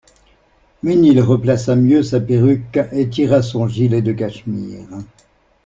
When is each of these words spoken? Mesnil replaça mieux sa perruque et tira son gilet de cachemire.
Mesnil 0.81 1.21
replaça 1.21 1.75
mieux 1.75 2.01
sa 2.01 2.19
perruque 2.19 2.79
et 2.91 3.07
tira 3.07 3.43
son 3.43 3.67
gilet 3.67 4.01
de 4.01 4.11
cachemire. 4.13 4.87